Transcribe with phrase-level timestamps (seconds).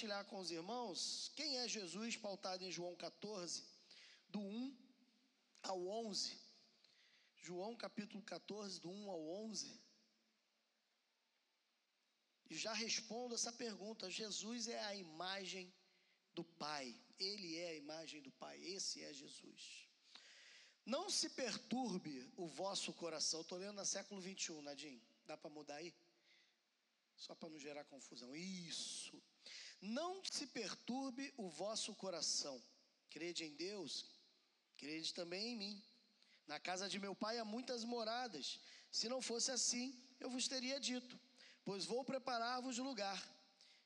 [0.00, 3.62] compartilhar com os irmãos quem é Jesus, pautado em João 14,
[4.28, 4.76] do 1
[5.62, 6.40] ao 11.
[7.36, 9.78] João capítulo 14, do 1 ao 11.
[12.48, 15.70] E já respondo essa pergunta: Jesus é a imagem
[16.32, 19.86] do Pai, Ele é a imagem do Pai, esse é Jesus.
[20.86, 23.42] Não se perturbe o vosso coração.
[23.42, 24.98] Estou lendo na século 21, Nadim.
[25.26, 25.92] Dá para mudar aí?
[27.16, 28.34] Só para não gerar confusão.
[28.34, 29.22] Isso.
[29.80, 32.62] Não se perturbe o vosso coração.
[33.08, 34.06] Crede em Deus,
[34.76, 35.84] crede também em mim.
[36.46, 38.60] Na casa de meu pai há muitas moradas.
[38.90, 41.18] Se não fosse assim, eu vos teria dito:
[41.64, 43.20] Pois vou preparar-vos lugar.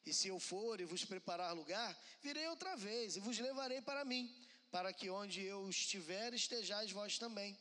[0.07, 4.05] E se eu for e vos preparar lugar, virei outra vez e vos levarei para
[4.05, 4.35] mim,
[4.71, 7.59] para que onde eu estiver estejais vós também.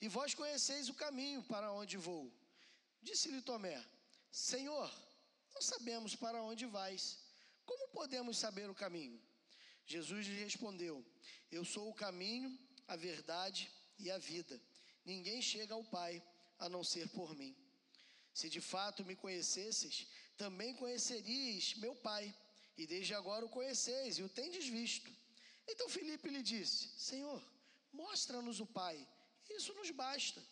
[0.00, 2.32] E vós conheceis o caminho para onde vou.
[3.02, 3.84] Disse-lhe Tomé:
[4.30, 4.90] Senhor,
[5.54, 7.21] não sabemos para onde vais.
[7.64, 9.20] Como podemos saber o caminho?
[9.86, 11.04] Jesus lhe respondeu:
[11.50, 14.60] Eu sou o caminho, a verdade e a vida.
[15.04, 16.22] Ninguém chega ao Pai
[16.58, 17.56] a não ser por mim.
[18.32, 22.34] Se de fato me conhecesses, também conheceríeis meu Pai,
[22.76, 25.10] e desde agora o conheceis e o tendes visto.
[25.68, 27.42] Então Filipe lhe disse: Senhor,
[27.92, 29.06] mostra-nos o Pai,
[29.50, 30.42] isso nos basta.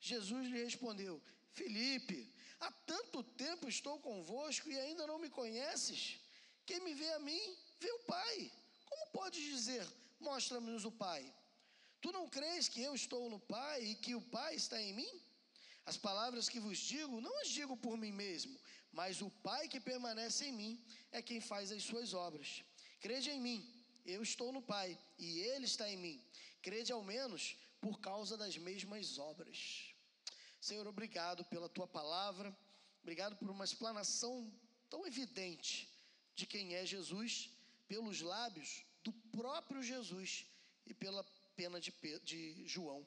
[0.00, 6.18] Jesus lhe respondeu: Filipe, há tanto tempo estou convosco e ainda não me conheces?
[6.64, 8.52] Quem me vê a mim, vê o Pai.
[8.86, 9.86] Como podes dizer,
[10.20, 11.22] mostra-nos o Pai?
[12.00, 15.22] Tu não crês que eu estou no Pai e que o Pai está em mim?
[15.84, 18.56] As palavras que vos digo, não as digo por mim mesmo,
[18.92, 22.62] mas o Pai que permanece em mim é quem faz as suas obras.
[23.00, 23.60] Crede em mim,
[24.06, 26.24] eu estou no Pai e Ele está em mim.
[26.60, 29.92] Crede ao menos por causa das mesmas obras.
[30.60, 32.56] Senhor, obrigado pela tua palavra,
[33.02, 34.52] obrigado por uma explanação
[34.88, 35.91] tão evidente
[36.34, 37.50] de quem é Jesus,
[37.88, 40.46] pelos lábios do próprio Jesus
[40.86, 41.24] e pela
[41.56, 41.92] pena de,
[42.24, 43.06] de João.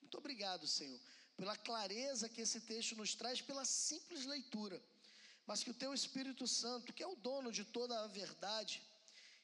[0.00, 1.00] Muito obrigado, Senhor
[1.36, 4.80] pela clareza que esse texto nos traz, pela simples leitura,
[5.46, 8.82] mas que o Teu Espírito Santo, que é o dono de toda a verdade,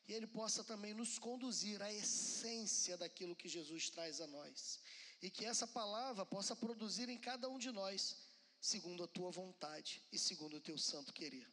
[0.06, 4.80] e Ele possa também nos conduzir à essência daquilo que Jesus traz a nós,
[5.20, 8.16] e que essa palavra possa produzir em cada um de nós,
[8.60, 11.46] segundo a Tua vontade e segundo o Teu santo querer.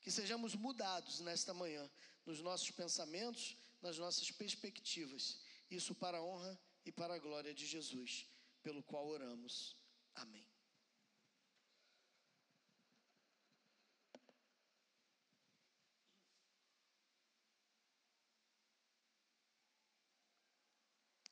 [0.00, 1.90] Que sejamos mudados nesta manhã,
[2.24, 5.40] nos nossos pensamentos, nas nossas perspectivas,
[5.70, 8.26] isso para a honra e para a glória de Jesus,
[8.62, 9.76] pelo qual oramos.
[10.14, 10.46] Amém.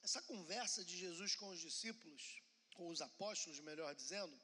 [0.02, 2.42] Essa conversa de Jesus com os discípulos,
[2.74, 4.40] com os apóstolos, melhor dizendo,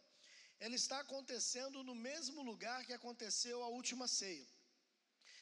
[0.60, 4.46] ela está acontecendo no mesmo lugar que aconteceu a última ceia.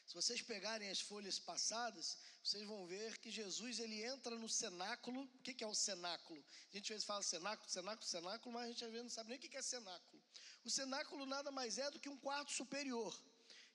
[0.07, 5.23] Se vocês pegarem as folhas passadas, vocês vão ver que Jesus ele entra no cenáculo.
[5.23, 6.45] O que é o cenáculo?
[6.71, 9.31] A gente às vezes fala cenáculo, cenáculo, cenáculo, mas a gente às vezes não sabe
[9.31, 10.23] nem o que é cenáculo.
[10.65, 13.17] O cenáculo nada mais é do que um quarto superior.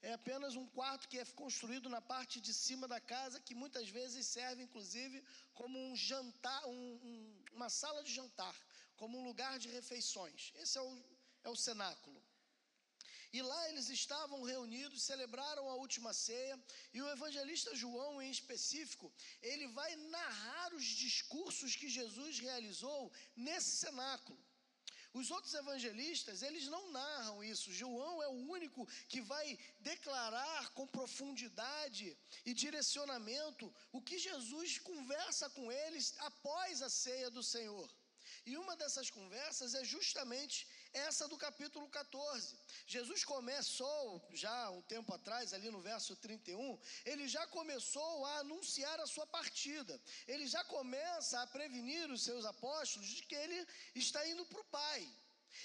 [0.01, 3.89] É apenas um quarto que é construído na parte de cima da casa, que muitas
[3.89, 5.23] vezes serve, inclusive,
[5.53, 8.55] como um jantar, um, um, uma sala de jantar,
[8.95, 10.51] como um lugar de refeições.
[10.55, 11.03] Esse é o,
[11.43, 12.21] é o cenáculo.
[13.33, 16.59] E lá eles estavam reunidos, celebraram a última ceia,
[16.93, 23.77] e o evangelista João, em específico, ele vai narrar os discursos que Jesus realizou nesse
[23.77, 24.39] cenáculo.
[25.13, 27.73] Os outros evangelistas, eles não narram isso.
[27.73, 35.49] João é o único que vai declarar com profundidade e direcionamento o que Jesus conversa
[35.49, 37.89] com eles após a ceia do Senhor.
[38.49, 42.57] E uma dessas conversas é justamente essa do capítulo 14.
[42.95, 48.97] Jesus começou, já um tempo atrás, ali no verso 31, ele já começou a anunciar
[49.01, 49.99] a sua partida.
[50.25, 54.69] Ele já começa a prevenir os seus apóstolos de que ele está indo para o
[54.79, 55.01] Pai.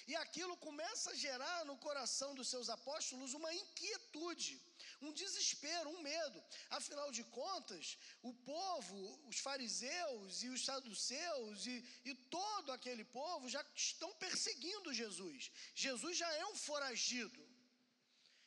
[0.09, 4.61] E aquilo começa a gerar no coração dos seus apóstolos uma inquietude
[5.03, 6.43] um desespero, um medo.
[6.71, 13.49] Afinal de contas, o povo, os fariseus e os saduceus e, e todo aquele povo
[13.49, 15.51] já estão perseguindo Jesus.
[15.75, 17.43] Jesus já é um foragido.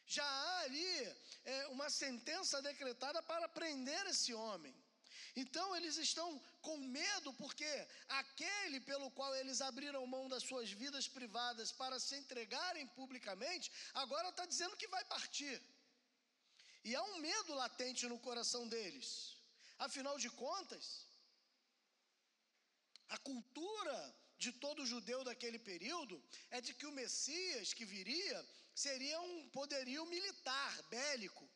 [0.05, 4.75] Já há ali é, uma sentença decretada para prender esse homem.
[5.35, 11.07] Então eles estão com medo, porque aquele pelo qual eles abriram mão das suas vidas
[11.07, 15.61] privadas para se entregarem publicamente, agora está dizendo que vai partir.
[16.87, 19.09] E há um medo latente no coração deles.
[19.79, 20.85] Afinal de contas,
[23.09, 28.39] a cultura de todo judeu daquele período é de que o Messias que viria
[28.75, 31.49] seria um poderio militar, bélico.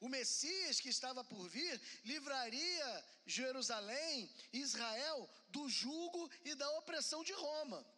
[0.00, 7.32] O Messias que estava por vir livraria Jerusalém, Israel, do jugo e da opressão de
[7.32, 7.93] Roma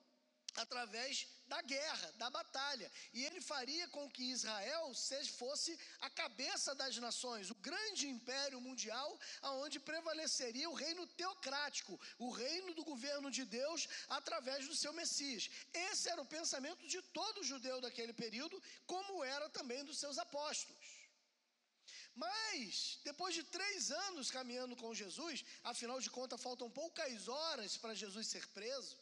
[0.56, 2.90] através da guerra, da batalha.
[3.12, 4.92] E ele faria com que Israel
[5.38, 12.30] fosse a cabeça das nações, o grande império mundial, aonde prevaleceria o reino teocrático, o
[12.30, 15.50] reino do governo de Deus através do seu Messias.
[15.72, 20.96] Esse era o pensamento de todo judeu daquele período, como era também dos seus apóstolos.
[22.14, 27.94] Mas, depois de três anos caminhando com Jesus, afinal de contas, faltam poucas horas para
[27.94, 28.96] Jesus ser preso.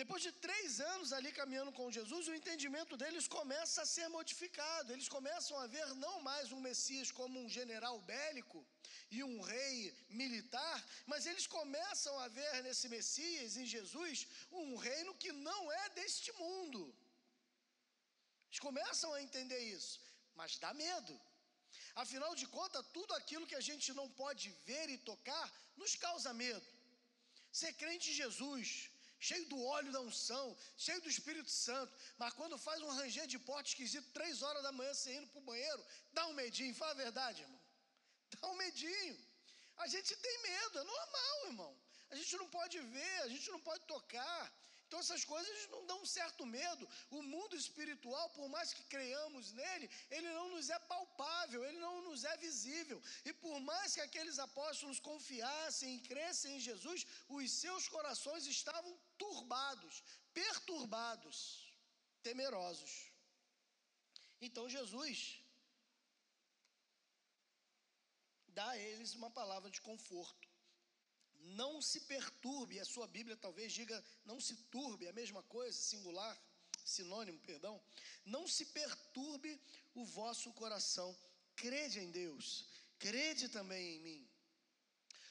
[0.00, 4.92] Depois de três anos ali caminhando com Jesus, o entendimento deles começa a ser modificado.
[4.94, 8.60] Eles começam a ver não mais um Messias como um general bélico
[9.16, 9.74] e um rei
[10.08, 10.78] militar,
[11.10, 16.32] mas eles começam a ver nesse Messias, em Jesus, um reino que não é deste
[16.42, 16.82] mundo.
[18.48, 20.00] Eles começam a entender isso,
[20.34, 21.14] mas dá medo.
[22.04, 26.32] Afinal de contas, tudo aquilo que a gente não pode ver e tocar nos causa
[26.32, 26.70] medo.
[27.52, 28.89] Ser crente em Jesus,
[29.20, 33.38] cheio do óleo da unção, cheio do Espírito Santo, mas quando faz um ranger de
[33.38, 36.92] porta esquisito, três horas da manhã, você indo para o banheiro, dá um medinho, fala
[36.92, 37.60] a verdade, irmão.
[38.40, 39.18] Dá um medinho.
[39.76, 41.72] A gente tem medo, é normal, irmão.
[42.10, 44.52] A gente não pode ver, a gente não pode tocar.
[44.90, 46.84] Então essas coisas não dão certo medo.
[47.18, 52.02] O mundo espiritual, por mais que creiamos nele, ele não nos é palpável, ele não
[52.06, 53.00] nos é visível.
[53.24, 58.92] E por mais que aqueles apóstolos confiassem e crescem em Jesus, os seus corações estavam
[59.16, 60.02] turbados,
[60.34, 61.38] perturbados,
[62.24, 63.12] temerosos.
[64.40, 65.40] Então Jesus
[68.48, 70.49] dá a eles uma palavra de conforto.
[71.40, 75.76] Não se perturbe, a sua Bíblia talvez diga não se turbe, é a mesma coisa,
[75.76, 76.36] singular,
[76.84, 77.82] sinônimo, perdão.
[78.24, 79.60] Não se perturbe
[79.94, 81.16] o vosso coração.
[81.56, 82.66] Crede em Deus,
[82.98, 84.30] crede também em mim.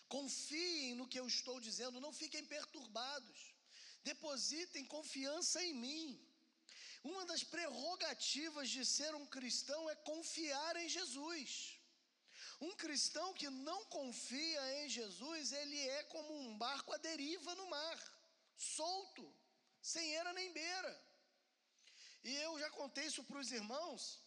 [0.07, 3.53] Confiem no que eu estou dizendo, não fiquem perturbados.
[4.03, 6.29] Depositem confiança em mim.
[7.03, 11.78] Uma das prerrogativas de ser um cristão é confiar em Jesus.
[12.61, 17.69] Um cristão que não confia em Jesus, ele é como um barco à deriva no
[17.69, 17.99] mar,
[18.57, 19.33] solto,
[19.81, 21.09] sem era nem beira.
[22.23, 24.21] E eu já contei isso para os irmãos.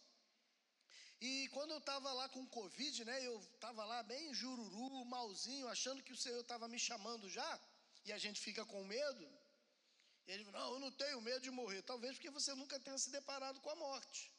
[1.21, 6.03] E quando eu estava lá com Covid, né, eu estava lá bem jururu, malzinho, achando
[6.03, 7.61] que o Senhor estava me chamando já,
[8.03, 9.25] e a gente fica com medo.
[10.27, 11.81] E ele falou: Não, eu não tenho medo de morrer.
[11.83, 14.32] Talvez porque você nunca tenha se deparado com a morte.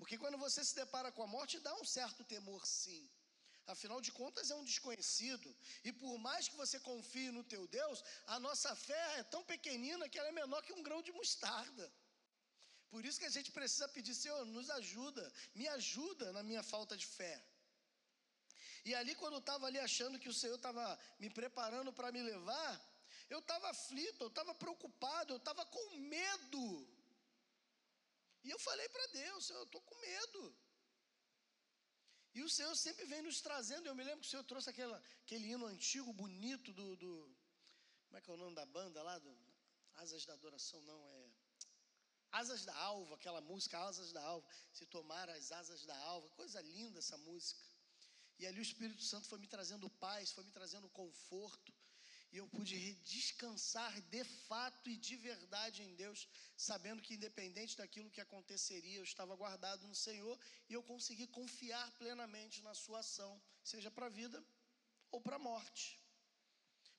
[0.00, 3.02] Porque quando você se depara com a morte, dá um certo temor, sim.
[3.72, 5.48] Afinal de contas, é um desconhecido.
[5.84, 10.08] E por mais que você confie no teu Deus, a nossa fé é tão pequenina
[10.08, 11.86] que ela é menor que um grão de mostarda.
[12.92, 15.24] Por isso que a gente precisa pedir, Senhor, nos ajuda,
[15.54, 17.36] me ajuda na minha falta de fé.
[18.86, 22.22] E ali, quando eu estava ali achando que o Senhor estava me preparando para me
[22.22, 22.74] levar,
[23.28, 26.64] eu estava aflito, eu estava preocupado, eu estava com medo
[28.42, 30.56] e eu falei para Deus, Senhor, eu estou com medo.
[32.32, 33.86] E o Senhor sempre vem nos trazendo.
[33.86, 37.36] Eu me lembro que o Senhor trouxe aquela, aquele hino antigo, bonito do, do,
[38.06, 39.18] Como é que é o nome da banda lá?
[39.18, 39.36] Do,
[39.96, 41.30] Asas da Adoração, não, é.
[42.32, 44.46] Asas da Alva, aquela música, Asas da Alva.
[44.72, 46.30] Se tomar as asas da alva.
[46.30, 47.60] Coisa linda essa música.
[48.38, 51.74] E ali o Espírito Santo foi me trazendo paz, foi me trazendo conforto
[52.32, 58.10] e eu pude descansar de fato e de verdade em Deus, sabendo que independente daquilo
[58.10, 63.40] que aconteceria, eu estava guardado no Senhor e eu consegui confiar plenamente na sua ação,
[63.64, 64.44] seja para a vida
[65.10, 65.98] ou para a morte.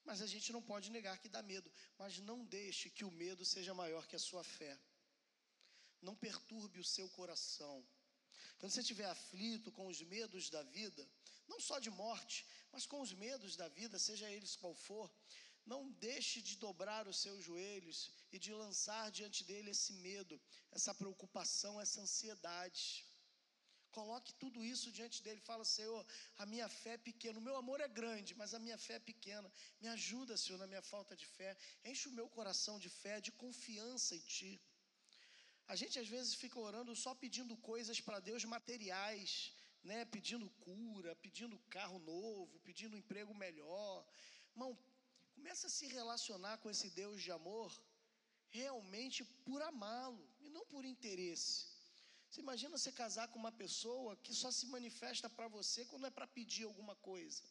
[0.03, 3.45] Mas a gente não pode negar que dá medo, mas não deixe que o medo
[3.45, 4.77] seja maior que a sua fé.
[6.01, 7.85] Não perturbe o seu coração.
[8.57, 11.07] Quando você estiver aflito com os medos da vida,
[11.51, 12.38] não só de morte,
[12.74, 15.08] mas com os medos da vida, seja eles qual for,
[15.72, 18.00] não deixe de dobrar os seus joelhos
[18.34, 20.36] e de lançar diante dele esse medo,
[20.77, 23.05] essa preocupação, essa ansiedade.
[23.98, 25.39] Coloque tudo isso diante dele.
[25.50, 26.01] Fala, Senhor,
[26.38, 27.38] a minha fé é pequena.
[27.39, 29.51] O meu amor é grande, mas a minha fé é pequena.
[29.81, 31.51] Me ajuda, Senhor, na minha falta de fé.
[31.84, 34.53] Enche o meu coração de fé, de confiança em Ti.
[35.67, 41.15] A gente às vezes fica orando só pedindo coisas para Deus materiais, né, pedindo cura,
[41.15, 44.05] pedindo carro novo, pedindo emprego melhor.
[44.51, 44.77] Irmão,
[45.35, 47.71] começa a se relacionar com esse Deus de amor
[48.50, 51.65] realmente por amá-lo e não por interesse.
[52.29, 56.11] Você imagina você casar com uma pessoa que só se manifesta para você quando é
[56.17, 57.43] para pedir alguma coisa.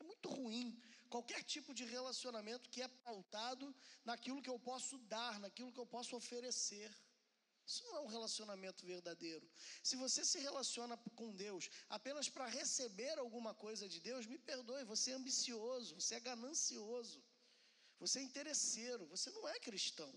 [0.00, 3.74] É muito ruim qualquer tipo de relacionamento que é pautado
[4.04, 6.90] naquilo que eu posso dar, naquilo que eu posso oferecer.
[7.66, 9.48] Isso não é um relacionamento verdadeiro.
[9.82, 14.84] Se você se relaciona com Deus apenas para receber alguma coisa de Deus, me perdoe,
[14.84, 17.22] você é ambicioso, você é ganancioso,
[17.98, 20.12] você é interesseiro, você não é cristão.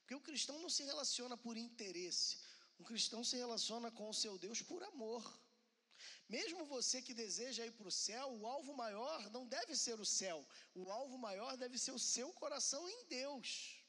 [0.00, 2.38] Porque o cristão não se relaciona por interesse,
[2.78, 5.22] um cristão se relaciona com o seu Deus por amor.
[6.28, 10.04] Mesmo você que deseja ir para o céu, o alvo maior não deve ser o
[10.04, 13.85] céu, o alvo maior deve ser o seu coração em Deus.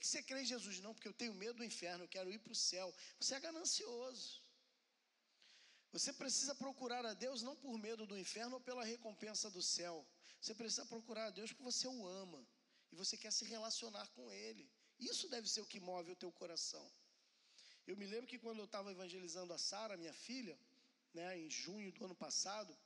[0.00, 0.80] Que, você crê em Jesus?
[0.80, 2.92] Não, porque eu tenho medo do inferno, eu quero ir para o céu.
[3.20, 4.42] Você é ganancioso.
[5.92, 10.06] Você precisa procurar a Deus não por medo do inferno ou pela recompensa do céu.
[10.40, 12.46] Você precisa procurar a Deus porque você o ama
[12.90, 14.70] e você quer se relacionar com Ele.
[14.98, 16.84] Isso deve ser o que move o teu coração.
[17.86, 20.58] Eu me lembro que quando eu estava evangelizando a Sara, minha filha,
[21.12, 22.76] né, em junho do ano passado,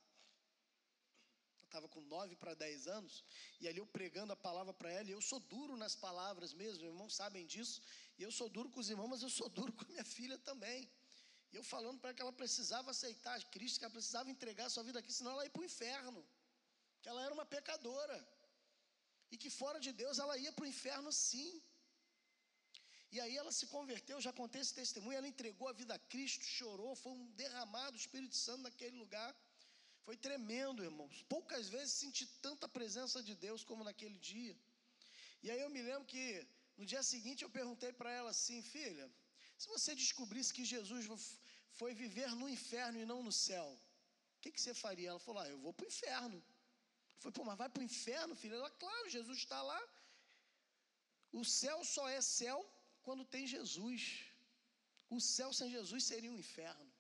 [1.75, 3.14] estava com 9 para 10 anos,
[3.61, 6.83] e ali eu pregando a palavra para ela, e eu sou duro nas palavras mesmo,
[6.83, 7.83] meus irmãos sabem disso,
[8.19, 10.38] e eu sou duro com os irmãos, mas eu sou duro com a minha filha
[10.50, 10.81] também.
[11.52, 14.73] E eu falando para ela que ela precisava aceitar Cristo, que ela precisava entregar a
[14.75, 16.25] sua vida aqui, senão ela ia para o inferno,
[17.02, 18.19] que ela era uma pecadora,
[19.33, 21.50] e que fora de Deus ela ia para o inferno sim.
[23.14, 26.45] E aí ela se converteu, já contei esse testemunho, ela entregou a vida a Cristo,
[26.45, 29.33] chorou, foi um derramado do Espírito Santo naquele lugar.
[30.07, 31.17] Foi tremendo, irmãos.
[31.35, 34.55] Poucas vezes senti tanta presença de Deus como naquele dia.
[35.43, 36.25] E aí eu me lembro que
[36.79, 39.07] no dia seguinte eu perguntei para ela assim, filha,
[39.61, 41.07] se você descobrisse que Jesus
[41.81, 43.67] foi viver no inferno e não no céu,
[44.37, 45.09] o que, que você faria?
[45.11, 46.39] Ela falou, ah, eu vou para o inferno.
[47.19, 48.57] Falei, pô, mas vai para o inferno, filha?
[48.57, 49.83] Ela, claro, Jesus está lá.
[51.33, 52.59] O céu só é céu
[53.03, 54.03] quando tem Jesus.
[55.09, 56.93] O céu sem Jesus seria um inferno.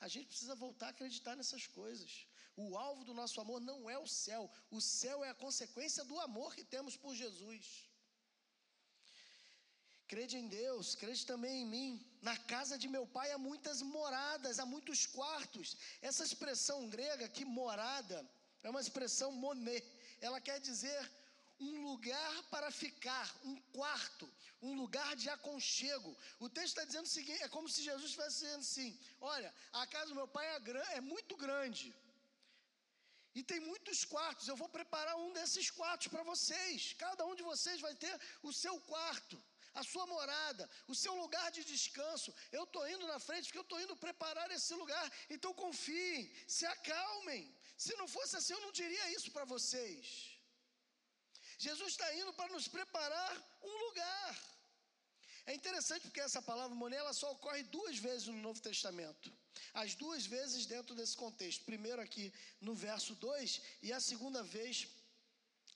[0.00, 2.26] A gente precisa voltar a acreditar nessas coisas.
[2.56, 6.18] O alvo do nosso amor não é o céu, o céu é a consequência do
[6.20, 7.66] amor que temos por Jesus.
[10.08, 11.90] Crede em Deus, crede também em mim.
[12.20, 15.76] Na casa de meu pai há muitas moradas, há muitos quartos.
[16.02, 18.18] Essa expressão grega que morada
[18.64, 19.80] é uma expressão monê.
[20.20, 21.00] Ela quer dizer
[21.60, 24.28] um lugar para ficar, um quarto,
[24.62, 26.16] um lugar de aconchego.
[26.38, 29.86] O texto está dizendo o seguinte: é como se Jesus estivesse dizendo assim: olha, a
[29.86, 31.94] casa do meu pai é, é muito grande.
[33.34, 36.94] E tem muitos quartos, eu vou preparar um desses quartos para vocês.
[36.98, 39.40] Cada um de vocês vai ter o seu quarto,
[39.72, 42.34] a sua morada, o seu lugar de descanso.
[42.50, 45.12] Eu estou indo na frente porque eu estou indo preparar esse lugar.
[45.28, 47.54] Então confiem, se acalmem.
[47.76, 50.29] Se não fosse assim, eu não diria isso para vocês.
[51.66, 54.30] Jesus está indo para nos preparar um lugar.
[55.44, 59.30] É interessante porque essa palavra moné ela só ocorre duas vezes no Novo Testamento.
[59.74, 61.62] As duas vezes dentro desse contexto.
[61.66, 64.88] Primeiro aqui no verso 2 e a segunda vez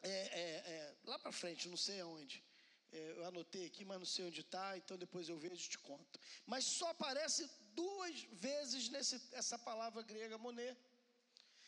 [0.02, 2.42] é, é, é, lá para frente, não sei aonde.
[2.90, 5.78] É, eu anotei aqui, mas não sei onde está, então depois eu vejo e te
[5.78, 6.18] conto.
[6.46, 10.74] Mas só aparece duas vezes nesse, essa palavra grega moné,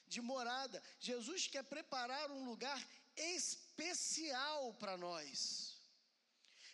[0.06, 0.82] de morada.
[1.00, 2.80] Jesus quer preparar um lugar
[3.16, 5.76] especial para nós.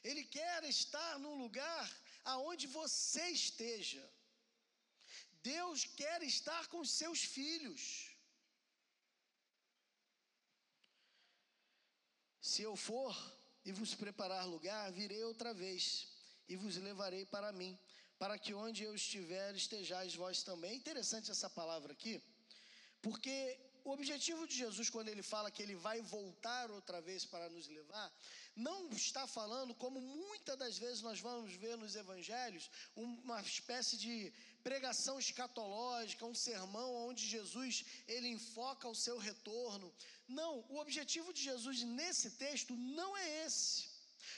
[0.02, 1.90] Ele quer estar num lugar
[2.25, 4.02] aonde você esteja.
[5.42, 8.11] Deus quer estar com seus filhos.
[12.40, 13.14] Se eu for
[13.64, 16.08] e vos preparar lugar, virei outra vez
[16.49, 17.78] e vos levarei para mim,
[18.18, 20.72] para que onde eu estiver estejais vós também.
[20.72, 22.22] É interessante essa palavra aqui,
[23.00, 27.49] porque o objetivo de Jesus, quando ele fala que ele vai voltar outra vez para
[27.49, 28.12] nos levar,
[28.55, 34.33] não está falando, como muitas das vezes nós vamos ver nos evangelhos, uma espécie de
[34.62, 39.93] pregação escatológica, um sermão onde Jesus ele enfoca o seu retorno.
[40.29, 43.91] Não, o objetivo de Jesus nesse texto não é esse.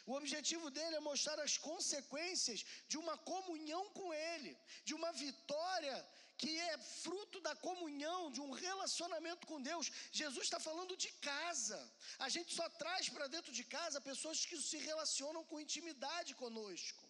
[0.06, 6.06] O objetivo dele é mostrar as consequências de uma comunhão com ele, de uma vitória
[6.36, 9.90] que é fruto da comunhão, de um relacionamento com Deus.
[10.10, 11.80] Jesus está falando de casa.
[12.18, 17.04] A gente só traz para dentro de casa pessoas que se relacionam com intimidade conosco.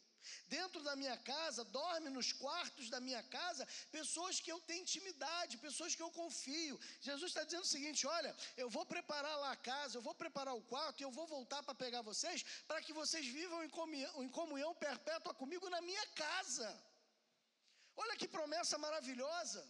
[0.48, 5.58] Dentro da minha casa, dorme nos quartos da minha casa, pessoas que eu tenho intimidade,
[5.58, 6.78] pessoas que eu confio.
[7.00, 10.54] Jesus está dizendo o seguinte: olha, eu vou preparar lá a casa, eu vou preparar
[10.54, 14.24] o quarto e eu vou voltar para pegar vocês, para que vocês vivam em comunhão,
[14.24, 16.68] em comunhão perpétua comigo na minha casa.
[17.96, 19.64] Olha que promessa maravilhosa.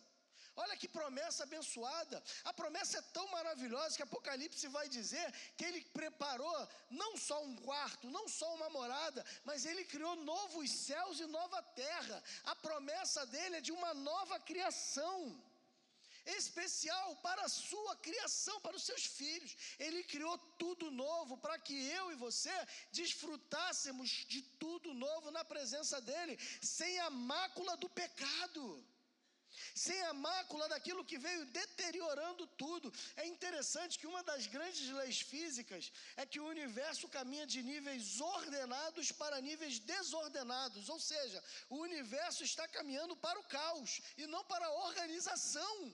[0.57, 2.23] Olha que promessa abençoada.
[2.45, 5.27] A promessa é tão maravilhosa que Apocalipse vai dizer
[5.57, 10.71] que ele preparou não só um quarto, não só uma morada, mas ele criou novos
[10.71, 12.23] céus e nova terra.
[12.45, 15.37] A promessa dele é de uma nova criação.
[16.27, 19.57] Especial para a sua criação, para os seus filhos.
[19.79, 22.53] Ele criou tudo novo para que eu e você
[22.93, 28.85] desfrutássemos de tudo novo na presença dEle, sem a mácula do pecado
[29.75, 32.93] sem a mácula daquilo que veio deteriorando tudo.
[33.17, 38.21] É interessante que uma das grandes leis físicas é que o universo caminha de níveis
[38.21, 44.45] ordenados para níveis desordenados, ou seja, o universo está caminhando para o caos e não
[44.45, 45.93] para a organização.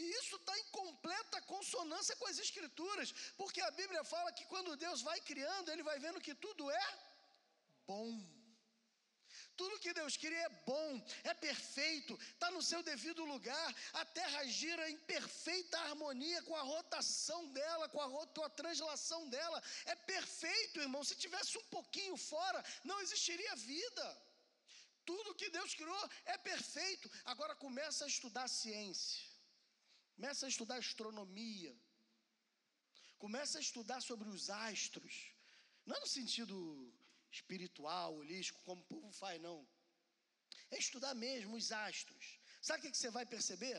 [0.00, 4.80] E isso está em completa consonância com as Escrituras, porque a Bíblia fala que quando
[4.84, 6.86] Deus vai criando, Ele vai vendo que tudo é
[7.86, 8.08] bom.
[9.60, 10.90] Tudo que Deus cria é bom,
[11.22, 13.68] é perfeito, está no seu devido lugar.
[13.92, 19.28] A terra gira em perfeita harmonia com a rotação dela, com a, com a translação
[19.28, 19.62] dela.
[19.84, 21.04] É perfeito, irmão.
[21.04, 24.06] Se tivesse um pouquinho fora, não existiria vida.
[25.04, 27.10] Tudo que Deus criou é perfeito.
[27.24, 29.22] Agora começa a estudar ciência,
[30.20, 31.74] começa a estudar astronomia,
[33.18, 35.14] começa a estudar sobre os astros.
[35.86, 36.56] Não é no sentido
[37.36, 39.58] espiritual, holístico, como o povo faz, não.
[40.70, 42.38] É estudar mesmo os astros.
[42.60, 43.78] Sabe o que você vai perceber?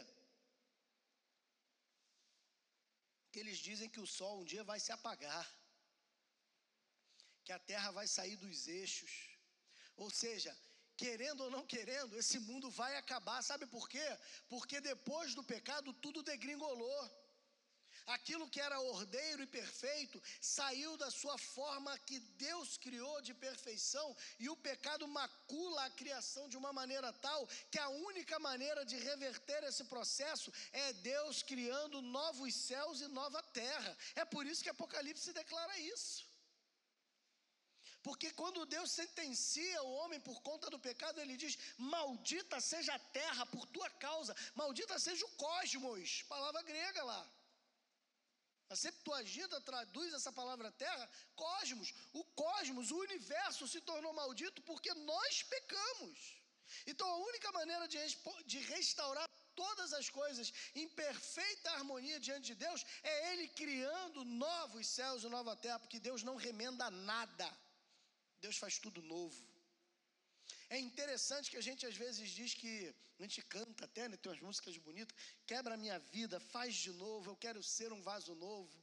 [3.31, 5.48] Que eles dizem que o sol um dia vai se apagar,
[7.45, 9.13] que a terra vai sair dos eixos.
[9.95, 10.51] Ou seja,
[11.01, 13.41] querendo ou não querendo, esse mundo vai acabar.
[13.41, 14.08] Sabe por quê?
[14.53, 17.01] Porque depois do pecado tudo degringolou.
[18.15, 24.08] Aquilo que era ordeiro e perfeito saiu da sua forma que Deus criou de perfeição,
[24.39, 28.98] e o pecado macula a criação de uma maneira tal que a única maneira de
[29.10, 33.98] reverter esse processo é Deus criando novos céus e nova terra.
[34.15, 36.30] É por isso que Apocalipse declara isso.
[38.03, 43.00] Porque quando Deus sentencia o homem por conta do pecado, ele diz: Maldita seja a
[43.00, 47.22] terra por tua causa, maldita seja o cosmos, palavra grega lá.
[48.70, 51.93] A Septuaginta traduz essa palavra terra, cosmos.
[52.13, 56.38] O cosmos, o universo se tornou maldito porque nós pecamos.
[56.88, 57.98] Então a única maneira de,
[58.45, 64.88] de restaurar todas as coisas em perfeita harmonia diante de Deus é Ele criando novos
[64.88, 67.52] céus e nova terra, porque Deus não remenda nada.
[68.41, 69.41] Deus faz tudo novo.
[70.69, 72.73] É interessante que a gente às vezes diz que,
[73.19, 76.93] a gente canta até, né, tem umas músicas bonitas, quebra a minha vida, faz de
[76.93, 78.75] novo, eu quero ser um vaso novo.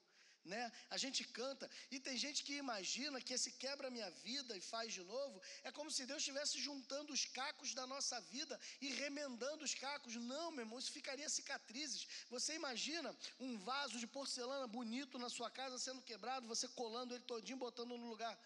[0.45, 0.73] Né?
[0.89, 4.95] A gente canta e tem gente que imagina que esse quebra minha vida e faz
[4.95, 9.65] de novo é como se Deus estivesse juntando os cacos da nossa vida e remendando
[9.65, 10.15] os cacos.
[10.15, 12.07] Não, meu irmão, isso ficaria cicatrizes.
[12.31, 17.25] Você imagina um vaso de porcelana bonito na sua casa sendo quebrado, você colando ele
[17.25, 18.39] todinho, botando no lugar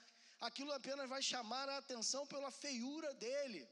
[0.48, 3.62] aquilo apenas vai chamar a atenção pela feiura dele.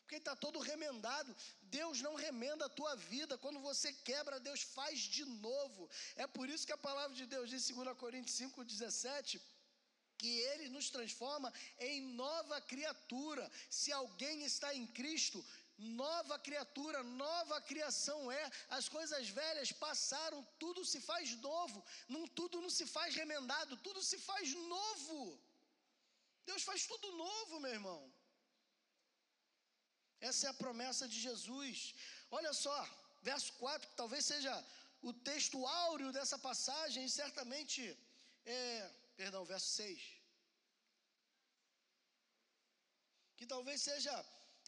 [0.00, 1.30] Porque está todo remendado.
[1.78, 3.36] Deus não remenda a tua vida.
[3.44, 5.88] Quando você quebra, Deus faz de novo.
[6.16, 9.38] É por isso que a palavra de Deus diz em 2 Coríntios 5,17
[10.20, 13.44] que ele nos transforma em nova criatura.
[13.70, 15.44] Se alguém está em Cristo,
[15.78, 18.50] nova criatura, nova criação é.
[18.70, 21.84] As coisas velhas passaram, tudo se faz novo.
[22.08, 25.38] Não tudo não se faz remendado, tudo se faz novo.
[26.50, 28.00] Deus faz tudo novo, meu irmão.
[30.28, 31.78] Essa é a promessa de Jesus.
[32.38, 32.78] Olha só,
[33.30, 34.52] verso 4, que talvez seja
[35.08, 37.80] o texto áureo dessa passagem, e certamente,
[38.44, 38.60] é,
[39.20, 40.00] perdão, verso 6.
[43.38, 44.14] Que talvez seja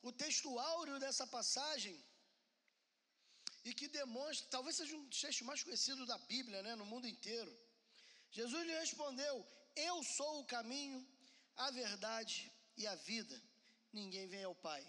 [0.08, 1.96] o texto áureo dessa passagem,
[3.68, 7.52] e que demonstra, talvez seja um texto mais conhecido da Bíblia, né, no mundo inteiro.
[8.38, 9.34] Jesus lhe respondeu:
[9.88, 10.98] Eu sou o caminho,
[11.60, 13.40] a verdade e a vida.
[13.92, 14.82] Ninguém vem ao Pai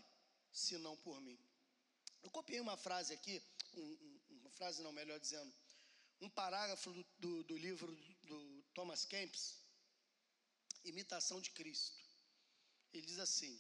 [0.51, 1.37] senão por mim.
[2.23, 3.41] Eu copiei uma frase aqui,
[3.73, 5.53] um, um, uma frase não, melhor dizendo,
[6.21, 9.55] um parágrafo do, do, do livro do Thomas Kempis,
[10.85, 12.01] Imitação de Cristo.
[12.93, 13.59] Ele diz assim: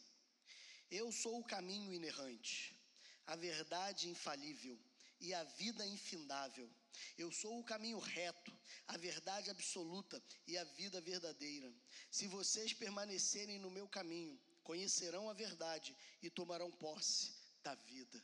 [0.89, 2.77] Eu sou o caminho inerrante,
[3.25, 4.79] a verdade infalível
[5.21, 6.69] e a vida infindável.
[7.17, 8.51] Eu sou o caminho reto,
[8.87, 11.71] a verdade absoluta e a vida verdadeira.
[12.09, 18.21] Se vocês permanecerem no meu caminho, conhecerão a verdade e tomarão posse da vida.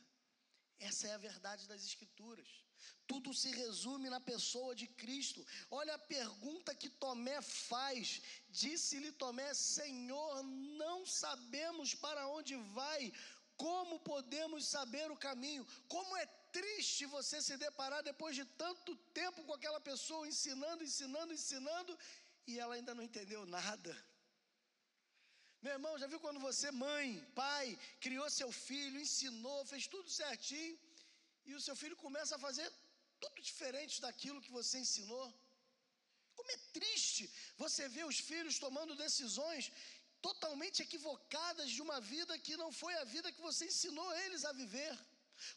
[0.78, 2.48] Essa é a verdade das Escrituras.
[3.06, 5.44] Tudo se resume na pessoa de Cristo.
[5.70, 8.20] Olha a pergunta que Tomé faz.
[8.48, 13.12] Disse-lhe Tomé: Senhor, não sabemos para onde vai,
[13.56, 15.66] como podemos saber o caminho?
[15.88, 21.32] Como é triste você se deparar depois de tanto tempo com aquela pessoa ensinando, ensinando,
[21.38, 21.98] ensinando
[22.46, 23.92] e ela ainda não entendeu nada.
[25.64, 27.66] Meu irmão, já viu quando você, mãe, pai,
[28.04, 30.78] criou seu filho, ensinou, fez tudo certinho
[31.48, 32.68] e o seu filho começa a fazer
[33.22, 35.26] tudo diferente daquilo que você ensinou.
[36.36, 37.24] Como é triste
[37.56, 39.72] você ver os filhos tomando decisões
[40.26, 44.52] totalmente equivocadas de uma vida que não foi a vida que você ensinou eles a
[44.52, 44.94] viver.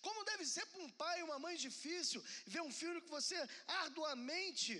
[0.02, 3.38] Como deve ser para um pai e uma mãe difícil ver um filho que você
[3.84, 4.74] arduamente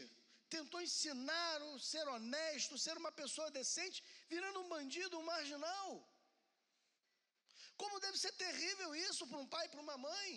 [0.50, 5.90] tentou ensinar a ser honesto, ser uma pessoa decente, virando um bandido, um marginal.
[7.78, 10.30] Como deve ser terrível isso para um pai e para uma mãe.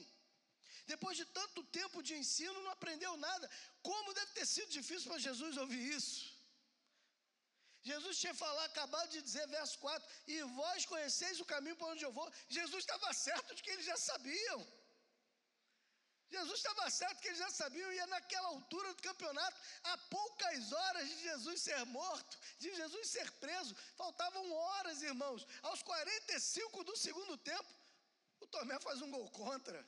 [0.87, 3.51] Depois de tanto tempo de ensino, não aprendeu nada.
[3.83, 6.34] Como deve ter sido difícil para Jesus ouvir isso?
[7.91, 12.05] Jesus tinha falado, acabado de dizer, verso 4: E vós conheceis o caminho para onde
[12.05, 12.29] eu vou.
[12.49, 14.61] Jesus estava certo de que eles já sabiam.
[16.35, 20.73] Jesus estava certo que eles já sabiam, e é naquela altura do campeonato, a poucas
[20.73, 25.47] horas de Jesus ser morto, de Jesus ser preso, faltavam horas, irmãos.
[25.63, 27.71] Aos 45 do segundo tempo,
[28.41, 29.87] o Tomé faz um gol contra.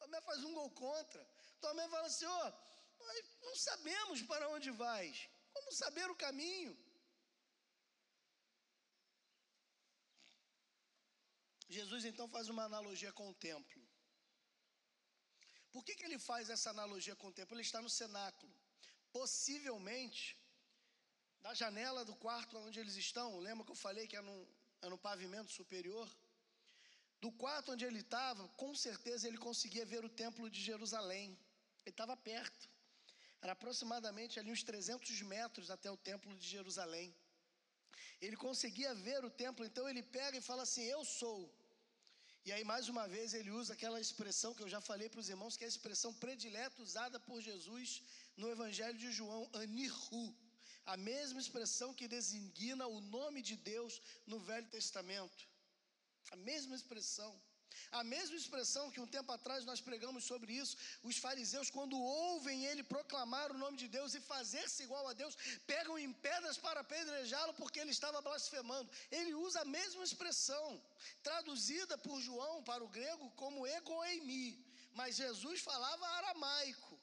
[0.00, 1.22] Tomé faz um gol contra.
[1.60, 5.30] Tomé fala assim: ó, oh, nós não sabemos para onde vais.
[5.70, 6.76] Como saber o caminho?
[11.68, 13.80] Jesus então faz uma analogia com o templo.
[15.70, 17.54] Por que, que ele faz essa analogia com o templo?
[17.54, 18.52] Ele está no cenáculo.
[19.12, 20.36] Possivelmente,
[21.40, 24.38] na janela do quarto onde eles estão, lembra que eu falei que é no,
[24.82, 26.08] é no pavimento superior?
[27.20, 31.38] Do quarto onde ele estava, com certeza ele conseguia ver o templo de Jerusalém.
[31.84, 32.68] Ele estava perto.
[33.42, 37.14] Era aproximadamente ali uns 300 metros até o templo de Jerusalém.
[38.20, 41.38] Ele conseguia ver o templo, então ele pega e fala assim: Eu sou
[42.46, 45.28] e aí, mais uma vez, ele usa aquela expressão que eu já falei para os
[45.28, 48.02] irmãos, que é a expressão predileta usada por Jesus
[48.36, 50.24] no Evangelho de João, Aniru.
[50.86, 55.46] A mesma expressão que designa o nome de Deus no Velho Testamento.
[56.30, 57.30] A mesma expressão.
[57.90, 62.64] A mesma expressão que um tempo atrás nós pregamos sobre isso, os fariseus, quando ouvem
[62.66, 66.80] ele proclamar o nome de Deus e fazer-se igual a Deus, pegam em pedras para
[66.80, 68.90] apedrejá-lo porque ele estava blasfemando.
[69.10, 70.82] Ele usa a mesma expressão,
[71.22, 76.98] traduzida por João para o grego como egoemi, mas Jesus falava aramaico.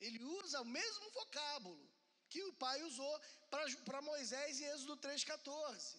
[0.00, 1.88] Ele usa o mesmo vocábulo
[2.28, 3.20] que o pai usou
[3.84, 5.96] para Moisés em Êxodo 3,14.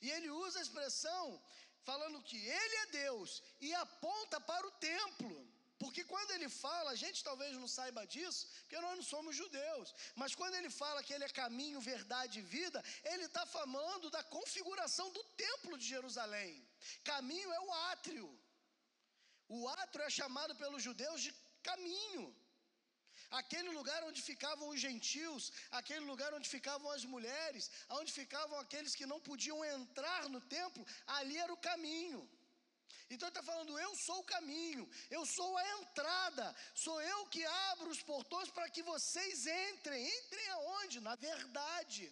[0.00, 1.42] E ele usa a expressão
[1.90, 5.34] falando que Ele é Deus e aponta para o templo.
[5.82, 9.92] Porque quando ele fala, a gente talvez não saiba disso, porque nós não somos judeus,
[10.14, 12.80] mas quando ele fala que ele é caminho, verdade e vida,
[13.12, 16.52] ele está falando da configuração do templo de Jerusalém.
[17.02, 18.28] Caminho é o átrio.
[19.48, 22.24] O átrio é chamado pelos judeus de caminho
[23.40, 28.94] aquele lugar onde ficavam os gentios, aquele lugar onde ficavam as mulheres, onde ficavam aqueles
[28.94, 30.86] que não podiam entrar no templo,
[31.18, 32.22] ali era o caminho.
[33.10, 37.44] Então ele está falando: eu sou o caminho, eu sou a entrada, sou eu que
[37.72, 40.02] abro os portões para que vocês entrem.
[40.18, 41.00] Entrem aonde?
[41.00, 42.04] Na verdade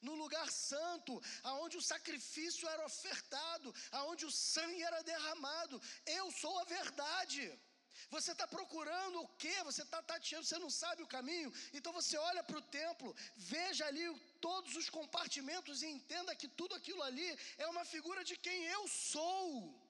[0.00, 5.80] no lugar santo, aonde o sacrifício era ofertado, aonde o sangue era derramado.
[6.06, 7.42] Eu sou a verdade.
[8.10, 9.54] Você está procurando o quê?
[9.64, 11.52] Você está tateando, você não sabe o caminho.
[11.72, 14.06] Então você olha para o templo, veja ali
[14.40, 18.86] todos os compartimentos e entenda que tudo aquilo ali é uma figura de quem eu
[18.88, 19.88] sou.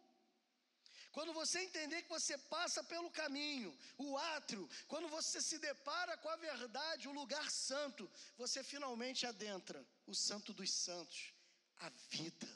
[1.13, 6.29] Quando você entender que você passa pelo caminho, o átrio, quando você se depara com
[6.29, 11.33] a verdade, o lugar santo, você finalmente adentra o santo dos santos,
[11.81, 12.49] a vida.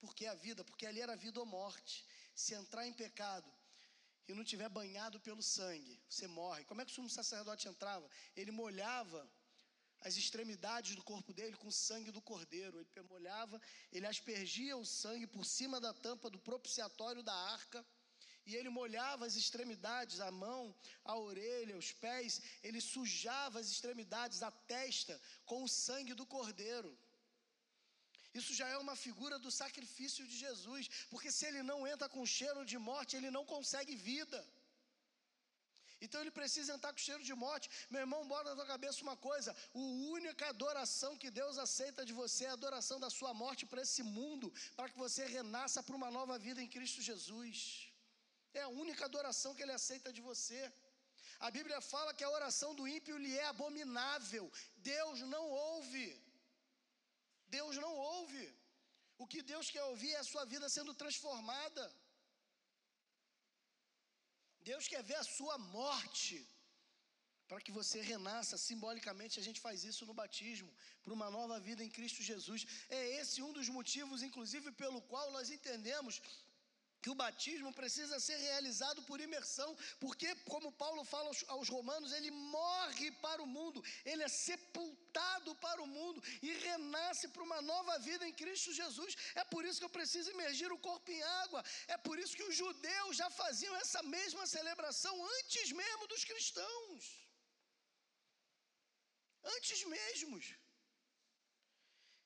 [0.00, 0.64] Por que a vida?
[0.64, 2.04] Porque ali era vida ou morte.
[2.34, 3.48] Se entrar em pecado,
[4.28, 6.64] e não tiver banhado pelo sangue, você morre.
[6.64, 8.08] Como é que o sumo sacerdote entrava?
[8.34, 9.28] Ele molhava
[10.00, 12.78] as extremidades do corpo dele com o sangue do cordeiro.
[12.78, 13.60] Ele molhava,
[13.92, 17.84] ele aspergia o sangue por cima da tampa do propiciatório da arca.
[18.44, 20.72] E ele molhava as extremidades, a mão,
[21.04, 26.96] a orelha, os pés, ele sujava as extremidades, a testa, com o sangue do cordeiro.
[28.38, 32.32] Isso já é uma figura do sacrifício de Jesus, porque se ele não entra com
[32.38, 34.40] cheiro de morte, ele não consegue vida.
[36.04, 37.70] Então ele precisa entrar com cheiro de morte.
[37.92, 39.78] Meu irmão, bota na tua cabeça uma coisa: a
[40.16, 44.02] única adoração que Deus aceita de você é a adoração da sua morte para esse
[44.02, 47.88] mundo, para que você renasça para uma nova vida em Cristo Jesus.
[48.52, 50.60] É a única adoração que ele aceita de você.
[51.46, 54.44] A Bíblia fala que a oração do ímpio lhe é abominável.
[54.76, 56.25] Deus não ouve.
[57.58, 58.44] Deus não ouve.
[59.22, 61.84] O que Deus quer ouvir é a sua vida sendo transformada.
[64.70, 66.36] Deus quer ver a sua morte
[67.48, 68.56] para que você renasça.
[68.68, 70.70] Simbolicamente, a gente faz isso no batismo,
[71.02, 72.66] para uma nova vida em Cristo Jesus.
[72.98, 76.20] É esse um dos motivos, inclusive, pelo qual nós entendemos
[77.06, 79.68] que o batismo precisa ser realizado por imersão,
[80.04, 85.54] porque, como Paulo fala aos, aos, romanos, ele morre para o mundo, ele é sepultado
[85.66, 89.14] para o mundo e renasce para uma nova vida em Cristo Jesus.
[89.36, 92.48] É por isso que eu preciso imergir o corpo em água, é por isso que
[92.50, 97.04] os judeus já faziam essa mesma celebração antes mesmo dos cristãos.
[99.56, 100.44] Antes mesmos.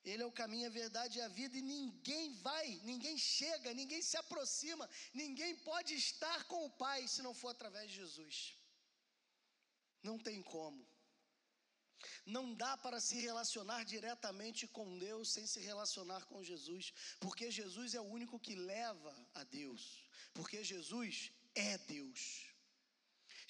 [0.04, 4.00] Ele é o caminho, a verdade e a vida, e ninguém vai, ninguém chega, ninguém
[4.00, 8.56] se aproxima, ninguém pode estar com o Pai se não for através de Jesus.
[10.02, 10.88] Não tem como.
[12.24, 17.94] Não dá para se relacionar diretamente com Deus sem se relacionar com Jesus, porque Jesus
[17.94, 22.49] é o único que leva a Deus, porque Jesus é Deus.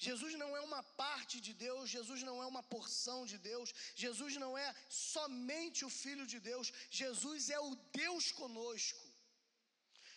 [0.07, 4.35] Jesus não é uma parte de Deus, Jesus não é uma porção de Deus, Jesus
[4.43, 9.11] não é somente o Filho de Deus, Jesus é o Deus conosco.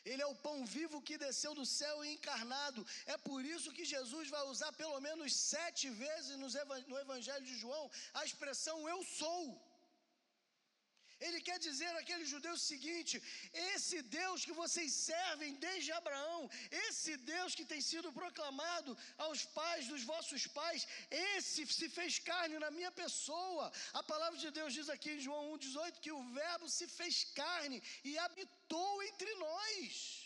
[0.04, 2.86] Ele é o pão vivo que desceu do céu e encarnado.
[3.06, 6.36] É por isso que Jesus vai usar pelo menos sete vezes
[6.90, 9.42] no Evangelho de João a expressão eu sou.
[11.20, 13.22] Ele quer dizer àqueles judeus o seguinte:
[13.52, 19.86] esse Deus que vocês servem desde Abraão, esse Deus que tem sido proclamado aos pais
[19.86, 23.72] dos vossos pais, esse se fez carne na minha pessoa.
[23.92, 27.82] A palavra de Deus diz aqui em João 1,18 que o Verbo se fez carne
[28.02, 30.23] e habitou entre nós.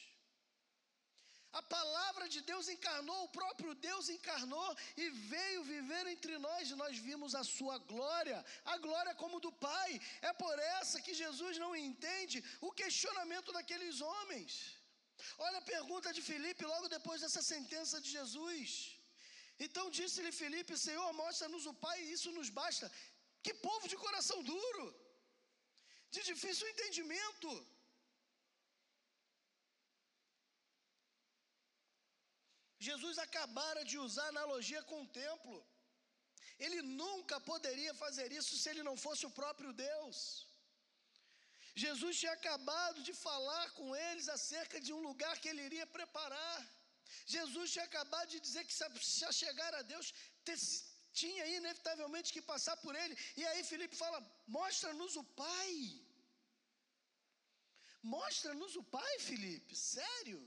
[1.52, 6.74] A palavra de Deus encarnou, o próprio Deus encarnou e veio viver entre nós, e
[6.74, 10.00] nós vimos a sua glória, a glória como do Pai.
[10.20, 14.76] É por essa que Jesus não entende o questionamento daqueles homens.
[15.38, 18.98] Olha a pergunta de Filipe logo depois dessa sentença de Jesus.
[19.58, 22.92] Então disse-lhe Filipe: Senhor, mostra-nos o Pai, e isso nos basta.
[23.42, 24.86] Que povo de coração duro,
[26.10, 27.50] de difícil entendimento.
[32.86, 35.56] Jesus acabara de usar analogia com o templo.
[36.64, 40.18] Ele nunca poderia fazer isso se ele não fosse o próprio Deus.
[41.84, 46.58] Jesus tinha acabado de falar com eles acerca de um lugar que ele iria preparar.
[47.34, 50.08] Jesus tinha acabado de dizer que se chegar a Deus,
[51.20, 53.16] tinha inevitavelmente que passar por ele.
[53.40, 54.18] E aí Felipe fala:
[54.58, 55.72] Mostra-nos o Pai.
[58.16, 59.74] Mostra-nos o Pai, Felipe.
[59.76, 60.40] Sério?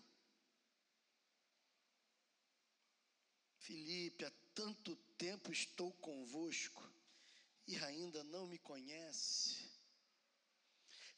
[3.66, 4.96] Filipe, há tanto
[5.26, 6.84] tempo estou convosco
[7.68, 9.56] e ainda não me conhece.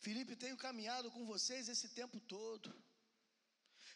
[0.06, 2.74] Filipe, tenho caminhado com vocês esse tempo todo.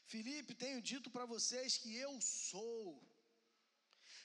[0.05, 3.01] Filipe, tenho dito para vocês que eu sou.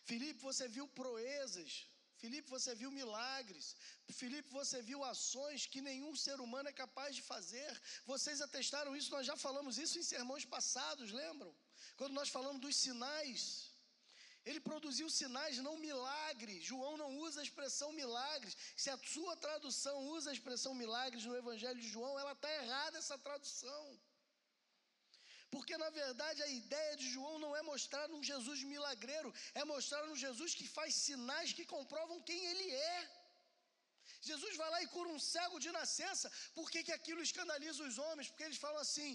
[0.04, 1.72] Filipe, você viu proezas.
[2.20, 3.74] Filipe, você viu milagres.
[4.20, 7.70] Filipe, você viu ações que nenhum ser humano é capaz de fazer.
[8.06, 11.52] Vocês atestaram isso, nós já falamos isso em sermões passados, lembram?
[11.96, 13.71] Quando nós falamos dos sinais.
[14.44, 16.64] Ele produziu sinais, não milagres.
[16.70, 18.56] João não usa a expressão milagres.
[18.82, 22.98] Se a sua tradução usa a expressão milagres no Evangelho de João, ela está errada
[22.98, 23.84] essa tradução.
[25.54, 30.02] Porque na verdade a ideia de João não é mostrar um Jesus milagreiro, é mostrar
[30.10, 33.00] um Jesus que faz sinais que comprovam quem ele é.
[34.30, 36.30] Jesus vai lá e cura um cego de nascença.
[36.58, 38.28] Por que, que aquilo escandaliza os homens?
[38.28, 39.10] Porque eles falam assim: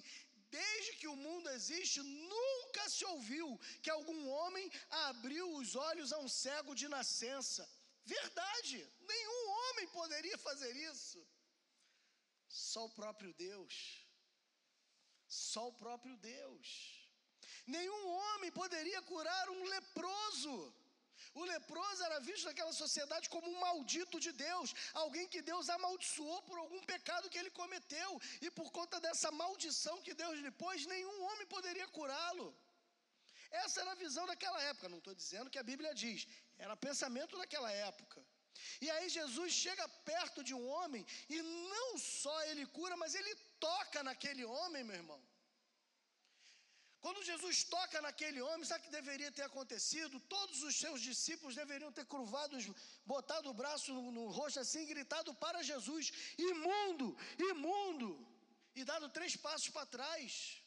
[0.50, 6.20] desde que o mundo existe, nunca se ouviu que algum homem abriu os olhos a
[6.20, 7.68] um cego de nascença.
[8.06, 11.20] Verdade, nenhum homem poderia fazer isso.
[12.48, 14.06] Só o próprio Deus.
[15.28, 16.68] Só o próprio Deus.
[17.66, 20.74] Nenhum homem poderia curar um leproso.
[21.34, 26.42] O leproso era visto naquela sociedade como um maldito de Deus, alguém que Deus amaldiçoou
[26.44, 30.86] por algum pecado que ele cometeu, e por conta dessa maldição que Deus lhe pôs,
[30.86, 32.48] nenhum homem poderia curá-lo.
[33.50, 36.28] Essa era a visão daquela época, não estou dizendo que a Bíblia diz,
[36.58, 38.22] era pensamento daquela época.
[38.82, 43.34] E aí Jesus chega perto de um homem e não só ele cura, mas ele
[43.60, 45.22] toca naquele homem, meu irmão.
[47.02, 50.20] Quando Jesus toca naquele homem, sabe o que deveria ter acontecido?
[50.22, 52.58] Todos os seus discípulos deveriam ter curvado,
[53.06, 58.10] botado o braço no, no rosto assim e gritado para Jesus: imundo, imundo!
[58.76, 60.62] E dado três passos para trás.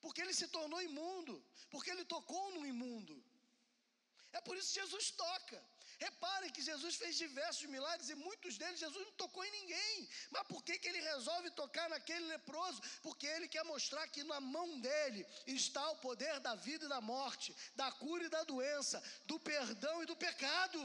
[0.00, 1.34] Porque ele se tornou imundo,
[1.70, 3.22] porque ele tocou no imundo.
[4.32, 5.69] É por isso que Jesus toca.
[6.00, 10.08] Reparem que Jesus fez diversos milagres e muitos deles Jesus não tocou em ninguém.
[10.30, 12.80] Mas por que, que ele resolve tocar naquele leproso?
[13.02, 17.02] Porque ele quer mostrar que na mão dele está o poder da vida e da
[17.02, 20.80] morte, da cura e da doença, do perdão e do pecado.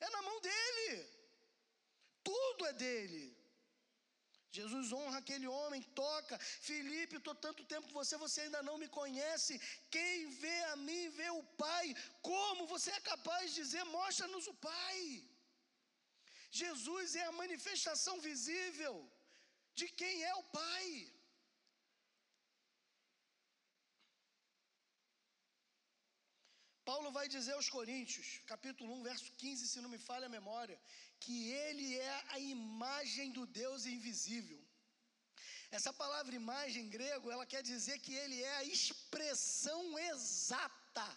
[0.00, 1.08] É na mão dele.
[2.22, 3.37] Tudo é dele.
[4.58, 6.36] Jesus honra aquele homem, toca.
[6.68, 9.60] Felipe, estou tanto tempo com você, você ainda não me conhece.
[9.96, 11.86] Quem vê a mim, vê o Pai.
[12.30, 15.00] Como você é capaz de dizer, mostra-nos o Pai?
[16.62, 18.94] Jesus é a manifestação visível
[19.78, 20.84] de quem é o Pai.
[26.88, 30.76] Paulo vai dizer aos Coríntios, capítulo 1, verso 15, se não me falha a memória,
[31.24, 34.60] que ele é a imagem do Deus invisível.
[35.70, 41.08] Essa palavra imagem em grego, ela quer dizer que ele é a expressão exata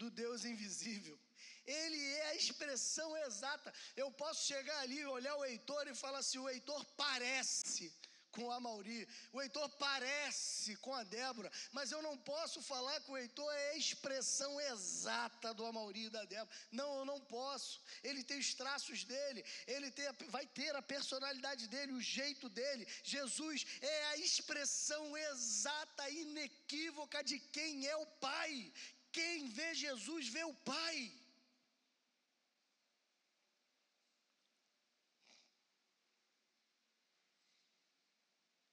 [0.00, 1.18] do Deus invisível.
[1.66, 3.70] Ele é a expressão exata.
[3.94, 7.92] Eu posso chegar ali, olhar o Heitor e falar assim: o Heitor parece
[8.30, 13.10] com a Mauri, o Heitor parece com a Débora, mas eu não posso falar que
[13.10, 16.56] o Heitor é a expressão exata do Amauri e da Débora.
[16.70, 17.80] Não, eu não posso.
[18.02, 22.86] Ele tem os traços dele, ele tem, vai ter a personalidade dele, o jeito dele.
[23.02, 28.72] Jesus é a expressão exata, inequívoca de quem é o Pai.
[29.12, 31.12] Quem vê Jesus vê o Pai.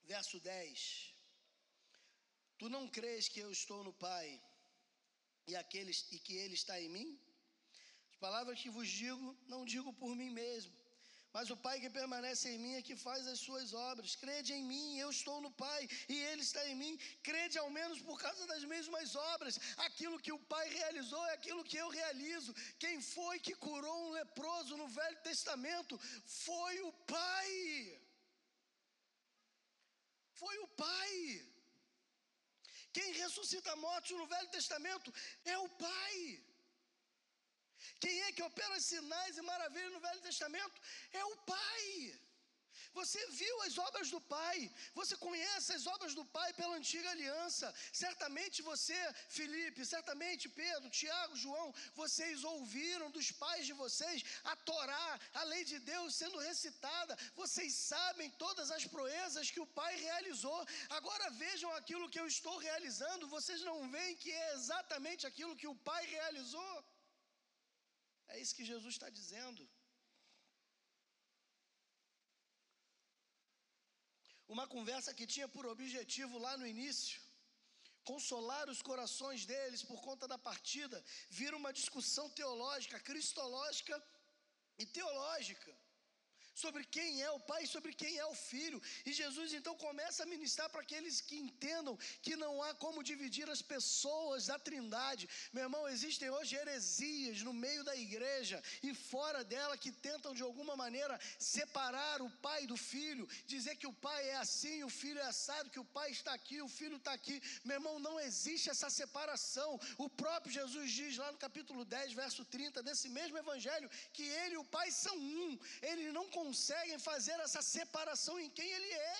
[0.06, 1.14] Verso 10.
[2.58, 4.26] Tu não crês que eu estou no Pai
[5.46, 7.08] e, aqueles, e que Ele está em mim?
[8.12, 10.74] As palavras que vos digo, não digo por mim mesmo,
[11.36, 14.16] mas o Pai que permanece em mim é que faz as suas obras.
[14.22, 16.96] Crede em mim, eu estou no Pai e Ele está em mim.
[17.22, 19.58] Crede ao menos por causa das mesmas obras.
[19.88, 22.54] Aquilo que o Pai realizou é aquilo que eu realizo.
[22.78, 26.00] Quem foi que curou um leproso no Velho Testamento?
[26.24, 28.00] Foi o Pai
[30.40, 31.12] foi o Pai.
[32.96, 35.12] Quem ressuscita mortos no Velho Testamento
[35.44, 36.16] é o Pai.
[38.02, 40.76] Quem é que opera sinais e maravilhas no Velho Testamento?
[41.12, 41.86] É o Pai.
[42.98, 44.58] Você viu as obras do Pai,
[44.94, 47.66] você conhece as obras do Pai pela antiga aliança.
[47.92, 55.20] Certamente você, Felipe, certamente Pedro, Tiago, João, vocês ouviram dos pais de vocês a Torá,
[55.34, 57.16] a lei de Deus sendo recitada.
[57.34, 60.60] Vocês sabem todas as proezas que o Pai realizou.
[60.98, 63.32] Agora vejam aquilo que eu estou realizando.
[63.36, 66.74] Vocês não veem que é exatamente aquilo que o Pai realizou?
[68.28, 69.62] É isso que Jesus está dizendo.
[74.48, 77.20] Uma conversa que tinha por objetivo lá no início
[78.04, 84.00] consolar os corações deles por conta da partida, vira uma discussão teológica, cristológica
[84.78, 85.76] e teológica
[86.62, 88.80] sobre quem é o Pai e sobre quem é o Filho.
[89.04, 93.48] E Jesus então começa a ministrar para aqueles que entendam que não há como dividir
[93.50, 95.28] as pessoas da Trindade.
[95.52, 100.42] Meu irmão, existem hoje heresias no meio da igreja e fora dela que tentam de
[100.42, 105.20] alguma maneira separar o Pai do Filho, dizer que o Pai é assim, o Filho
[105.20, 107.36] é assado, que o Pai está aqui, o Filho está aqui.
[107.64, 109.78] Meu irmão, não existe essa separação.
[109.98, 114.54] O próprio Jesus diz lá no capítulo 10, verso 30 desse mesmo evangelho que ele
[114.54, 115.58] e o Pai são um.
[115.82, 119.18] Ele não conseguem fazer essa separação em quem Ele é.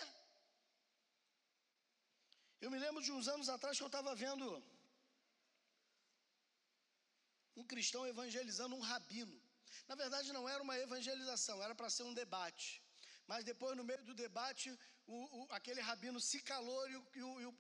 [2.65, 4.47] Eu me lembro de uns anos atrás que eu estava vendo
[7.61, 9.37] um cristão evangelizando um rabino.
[9.91, 12.69] Na verdade, não era uma evangelização, era para ser um debate.
[13.31, 14.67] Mas depois, no meio do debate,
[15.15, 17.05] o, o, aquele rabino se calou e o,
[17.43, 17.53] e, o,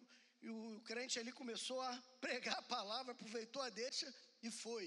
[0.76, 1.92] o crente ali começou a
[2.26, 4.08] pregar a palavra, aproveitou a deixa
[4.42, 4.86] e foi.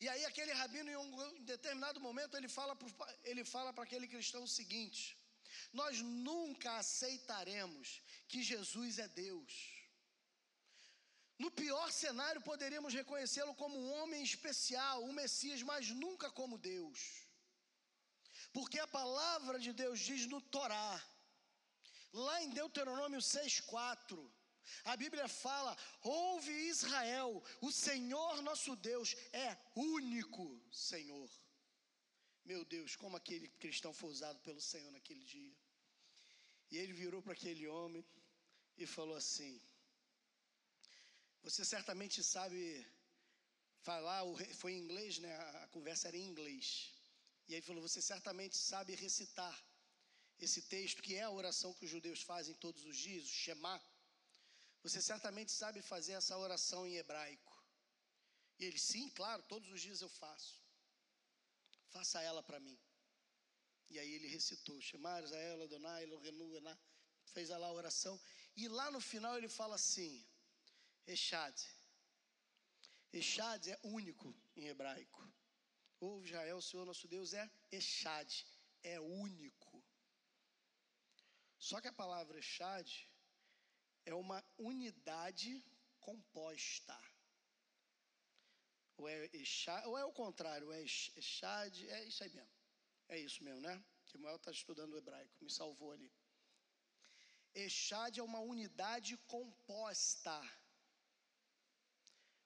[0.00, 5.02] E aí aquele rabino, em um determinado momento, ele fala para aquele cristão o seguinte:
[5.72, 9.52] nós nunca aceitaremos que Jesus é Deus.
[11.38, 17.00] No pior cenário, poderíamos reconhecê-lo como um homem especial, um Messias, mas nunca como Deus.
[18.52, 21.02] Porque a palavra de Deus diz no Torá,
[22.12, 24.30] lá em Deuteronômio 6,4,
[24.84, 31.30] a Bíblia fala: ouve Israel, o Senhor nosso Deus é único Senhor.
[32.44, 35.54] Meu Deus, como aquele cristão foi usado pelo Senhor naquele dia.
[36.70, 38.04] E ele virou para aquele homem
[38.76, 39.60] e falou assim:
[41.42, 42.86] Você certamente sabe
[43.82, 44.22] falar,
[44.54, 45.34] foi em inglês, né?
[45.62, 46.92] A conversa era em inglês.
[47.48, 49.56] E aí falou: Você certamente sabe recitar
[50.38, 53.80] esse texto, que é a oração que os judeus fazem todos os dias, o Shema.
[54.82, 57.54] Você certamente sabe fazer essa oração em hebraico.
[58.58, 60.62] E ele, sim, claro, todos os dias eu faço.
[61.88, 62.78] Faça ela para mim.
[63.90, 66.78] E aí ele recitou, Shemar, Israel, Adonai, Elohenu, Ená,
[67.34, 68.20] fez lá a oração.
[68.56, 70.26] E lá no final ele fala assim,
[71.06, 71.58] Echad.
[73.12, 75.20] Echad é único em hebraico.
[75.98, 78.30] Ouve Israel, o Senhor nosso Deus é Echad,
[78.82, 79.84] é único.
[81.58, 82.88] Só que a palavra Echad
[84.04, 85.64] é uma unidade
[86.00, 86.98] composta.
[88.96, 92.50] Ou é, Echad, ou é o contrário, é Echad, é isso aí mesmo.
[93.08, 93.82] É isso mesmo, né?
[94.06, 96.12] Samuel está estudando o hebraico, me salvou ali.
[97.54, 100.40] Echad é uma unidade composta.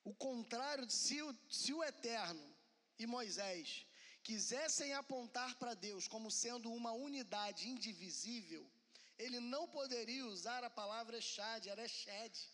[0.02, 2.56] O contrário, se o, se o Eterno
[2.98, 3.86] e Moisés
[4.22, 8.70] quisessem apontar para Deus como sendo uma unidade indivisível,
[9.18, 12.48] ele não poderia usar a palavra Echad, era Eched.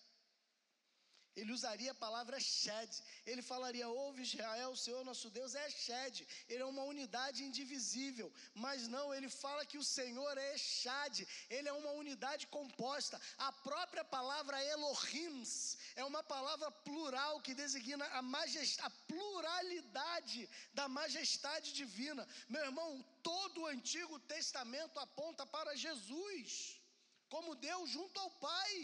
[1.40, 2.92] Ele usaria a palavra Shed.
[3.30, 6.16] Ele falaria: Ouve Israel, o Senhor nosso Deus é Shed.
[6.48, 8.28] Ele é uma unidade indivisível.
[8.64, 11.14] Mas não, ele fala que o Senhor é Echad.
[11.56, 13.20] Ele é uma unidade composta.
[13.48, 15.52] A própria palavra Elohims
[15.96, 22.26] é uma palavra plural que designa a, majestade, a pluralidade da majestade divina.
[22.48, 22.90] Meu irmão,
[23.22, 26.80] todo o Antigo Testamento aponta para Jesus
[27.28, 28.74] como Deus junto ao Pai.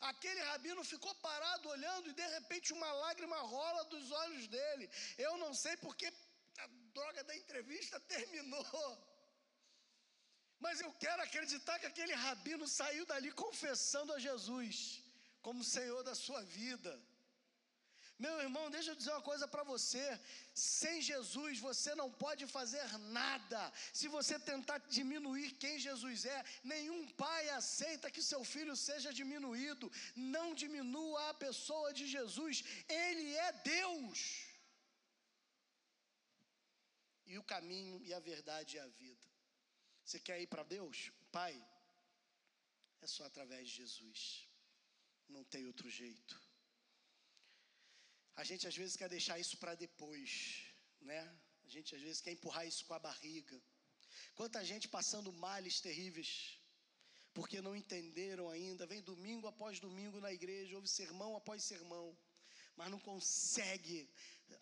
[0.00, 4.90] Aquele rabino ficou parado olhando e de repente uma lágrima rola dos olhos dele.
[5.16, 6.06] Eu não sei porque
[6.58, 8.64] a droga da entrevista terminou.
[10.58, 15.02] Mas eu quero acreditar que aquele rabino saiu dali confessando a Jesus
[15.42, 16.92] como Senhor da sua vida.
[18.24, 20.04] Meu irmão, deixa eu dizer uma coisa para você:
[20.54, 22.86] sem Jesus você não pode fazer
[23.18, 23.60] nada.
[23.92, 29.92] Se você tentar diminuir quem Jesus é, nenhum pai aceita que seu filho seja diminuído.
[30.14, 34.46] Não diminua a pessoa de Jesus, ele é Deus.
[37.26, 39.26] E o caminho e a verdade é a vida.
[40.04, 41.10] Você quer ir para Deus?
[41.30, 41.54] Pai,
[43.02, 44.48] é só através de Jesus.
[45.28, 46.45] Não tem outro jeito.
[48.36, 50.30] A gente às vezes quer deixar isso para depois,
[51.00, 51.20] né?
[51.64, 53.60] A gente às vezes quer empurrar isso com a barriga.
[54.34, 56.60] Quanta gente passando males terríveis,
[57.32, 62.16] porque não entenderam ainda, vem domingo após domingo na igreja, ouve sermão após sermão,
[62.76, 64.08] mas não consegue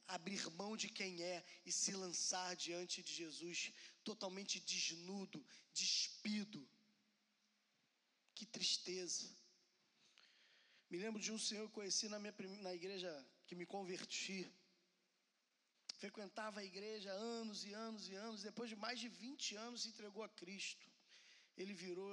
[0.06, 3.72] abrir mão de quem é e se lançar diante de Jesus
[4.04, 6.66] totalmente desnudo, despido.
[8.36, 9.28] Que tristeza.
[10.88, 13.10] Me lembro de um senhor que eu conheci na, minha, na igreja
[13.54, 14.52] que me converti.
[16.02, 19.88] Frequentava a igreja anos e anos e anos, depois de mais de 20 anos se
[19.88, 20.86] entregou a Cristo.
[21.56, 22.12] Ele virou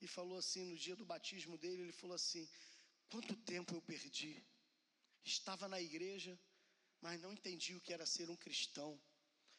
[0.00, 2.48] e falou assim no dia do batismo dele, ele falou assim:
[3.10, 4.42] "Quanto tempo eu perdi?
[5.22, 6.38] Estava na igreja,
[7.02, 8.98] mas não entendi o que era ser um cristão.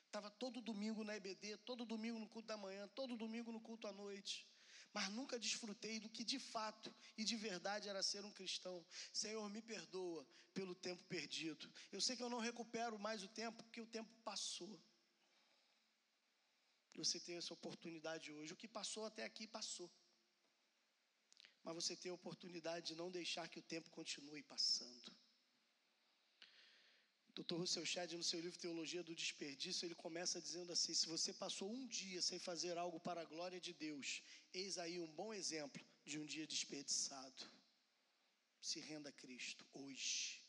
[0.07, 3.87] Estava todo domingo na EBD, todo domingo no culto da manhã, todo domingo no culto
[3.87, 4.50] à noite
[4.93, 8.85] mas nunca desfrutei do que de fato e de verdade era ser um cristão.
[9.13, 11.71] Senhor, me perdoa pelo tempo perdido.
[11.91, 14.79] Eu sei que eu não recupero mais o tempo, porque o tempo passou.
[16.95, 18.53] Você tem essa oportunidade hoje.
[18.53, 19.89] O que passou até aqui, passou.
[21.63, 25.20] Mas você tem a oportunidade de não deixar que o tempo continue passando.
[27.33, 27.55] Dr.
[27.55, 31.71] Russell Shedd, no seu livro Teologia do Desperdício, ele começa dizendo assim: se você passou
[31.71, 34.21] um dia sem fazer algo para a glória de Deus,
[34.53, 37.43] eis aí um bom exemplo de um dia desperdiçado.
[38.59, 40.41] Se renda a Cristo hoje.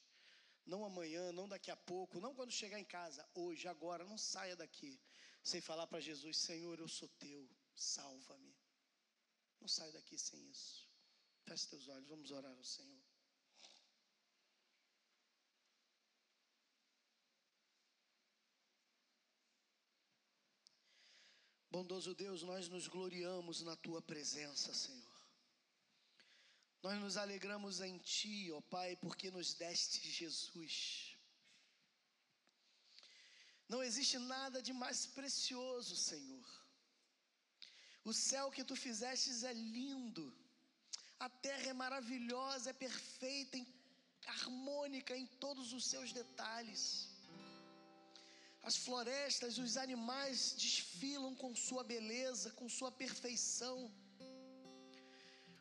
[0.66, 4.54] Não amanhã, não daqui a pouco, não quando chegar em casa, hoje, agora, não saia
[4.56, 5.00] daqui
[5.42, 8.54] sem falar para Jesus: Senhor, eu sou teu, salva-me.
[9.60, 10.88] Não saia daqui sem isso.
[11.44, 13.11] Feche teus olhos, vamos orar ao Senhor.
[21.72, 25.20] Bondoso Deus, nós nos gloriamos na tua presença, Senhor.
[26.82, 31.16] Nós nos alegramos em ti, ó Pai, porque nos deste Jesus.
[33.66, 36.46] Não existe nada de mais precioso, Senhor.
[38.04, 40.26] O céu que tu fizestes é lindo.
[41.18, 43.56] A terra é maravilhosa, é perfeita,
[44.26, 47.11] harmônica em todos os seus detalhes.
[48.62, 53.90] As florestas, os animais desfilam com sua beleza, com sua perfeição.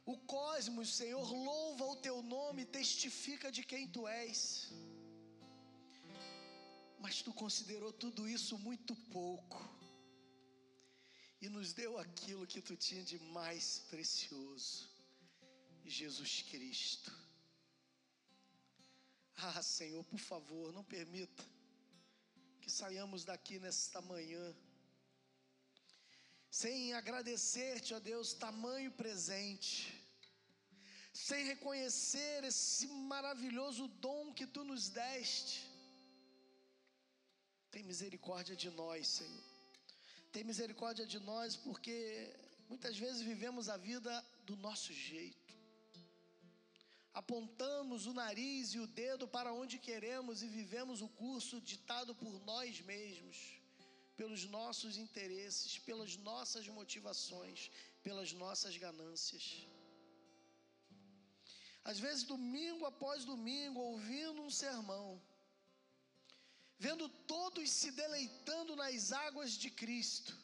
[0.05, 4.69] O cosmos, Senhor, louva o teu nome, testifica de quem tu és.
[6.99, 9.59] Mas tu considerou tudo isso muito pouco
[11.41, 14.87] e nos deu aquilo que tu tinha de mais precioso,
[15.83, 17.11] Jesus Cristo.
[19.37, 21.43] Ah, Senhor, por favor, não permita
[22.61, 24.45] que saiamos daqui nesta manhã,
[26.49, 29.73] sem agradecer-te, ó Deus, tamanho presente,
[31.13, 35.57] sem reconhecer esse maravilhoso dom que tu nos deste.
[37.71, 39.43] Tem misericórdia de nós, Senhor.
[40.31, 41.95] Tem misericórdia de nós porque
[42.71, 45.53] Muitas vezes vivemos a vida do nosso jeito.
[47.13, 52.39] Apontamos o nariz e o dedo para onde queremos e vivemos o curso ditado por
[52.45, 53.37] nós mesmos,
[54.15, 57.69] pelos nossos interesses, pelas nossas motivações,
[58.01, 59.67] pelas nossas ganâncias.
[61.83, 65.21] Às vezes, domingo após domingo, ouvindo um sermão,
[66.77, 70.37] vendo todos se deleitando nas águas de Cristo,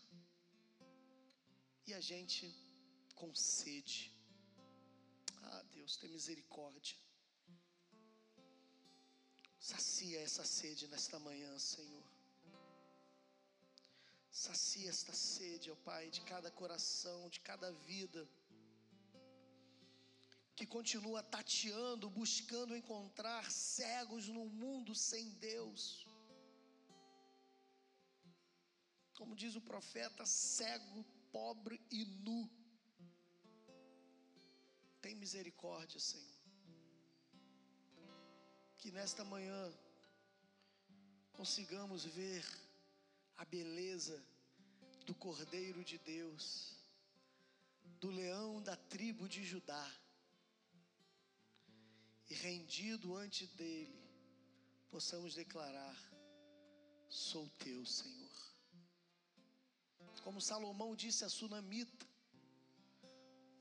[1.86, 2.53] e a gente
[3.15, 4.16] com sede.
[5.88, 6.98] Deus, tem misericórdia.
[9.58, 12.04] Sacia essa sede nesta manhã, Senhor.
[14.30, 18.28] Sacia esta sede, ó Pai, de cada coração, de cada vida
[20.58, 26.06] que continua tateando, buscando encontrar cegos no mundo sem Deus.
[29.14, 32.66] Como diz o profeta, cego, pobre e nu.
[35.08, 36.38] Tem misericórdia, Senhor.
[38.78, 39.74] Que nesta manhã
[41.32, 42.43] consigamos ver
[43.38, 44.22] a beleza
[45.05, 46.76] do Cordeiro de Deus,
[48.01, 49.89] do leão da tribo de Judá
[52.30, 53.97] e rendido ante dele,
[54.91, 55.97] possamos declarar:
[57.08, 58.38] Sou teu, Senhor.
[60.22, 62.05] Como Salomão disse a Sunamita: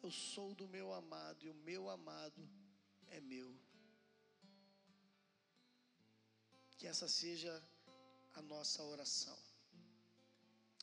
[0.06, 2.42] Eu sou do meu amado e o meu amado
[3.16, 3.48] é meu.
[6.78, 7.54] Que essa seja
[8.38, 9.38] a nossa oração.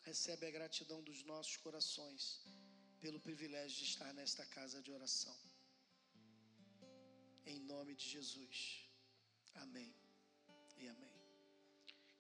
[0.09, 2.41] Recebe a gratidão dos nossos corações
[3.03, 5.37] pelo privilégio de estar nesta casa de oração
[7.45, 8.57] em nome de Jesus.
[9.65, 9.91] Amém
[10.81, 11.17] e amém.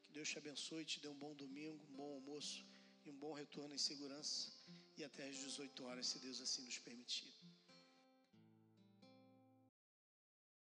[0.03, 2.65] Que Deus te abençoe, te dê um bom domingo, um bom almoço
[3.03, 4.62] e um bom retorno em segurança.
[4.97, 7.33] E até às 18 horas, se Deus assim nos permitir.